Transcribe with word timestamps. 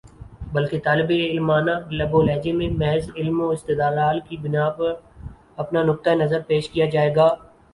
بلکہ 0.53 0.79
طالبِ 0.83 1.09
علمانہ 1.31 1.71
لب 1.91 2.15
و 2.15 2.21
لہجے 2.21 2.51
میں 2.51 2.69
محض 2.79 3.05
علم 3.17 3.37
و 3.41 3.49
استدلال 3.49 4.19
کی 4.27 4.37
بنا 4.43 4.69
پر 4.69 4.93
اپنا 5.61 5.83
نقطۂ 5.83 6.09
نظر 6.15 6.39
پیش 6.47 6.69
کیا 6.69 6.85
جائے 6.93 7.15
گا 7.15 7.27